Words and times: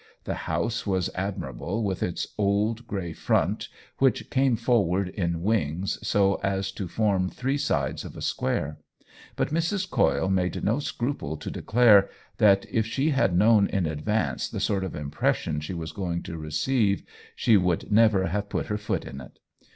The 0.23 0.33
house 0.49 0.87
was 0.87 1.11
admirable 1.13 1.83
with 1.83 2.01
its 2.01 2.25
old 2.35 2.87
gray 2.87 3.13
front, 3.13 3.69
which 3.99 4.31
came 4.31 4.55
forward 4.55 5.09
in 5.09 5.43
wings 5.43 5.99
so 6.01 6.39
as 6.41 6.71
to 6.71 6.87
form 6.87 7.29
three 7.29 7.59
sides 7.59 8.03
of 8.03 8.17
a 8.17 8.21
square; 8.23 8.79
but 9.35 9.53
Mrs. 9.53 9.87
Coyle 9.87 10.27
made 10.27 10.63
no 10.63 10.79
scruple 10.79 11.37
to 11.37 11.51
declare 11.51 12.09
that 12.39 12.65
if 12.71 12.87
she 12.87 13.11
had 13.11 13.37
known 13.37 13.67
in 13.67 13.85
advance 13.85 14.49
the 14.49 14.59
sort 14.59 14.83
of 14.83 14.95
impression 14.95 15.59
she 15.59 15.75
was 15.75 15.91
going 15.91 16.23
to 16.23 16.35
receive 16.35 17.03
she 17.35 17.55
would 17.55 17.91
never 17.91 18.25
have 18.25 18.49
put 18.49 18.65
her 18.73 18.79
foot 18.79 19.05
in 19.05 19.21
it. 19.21 19.37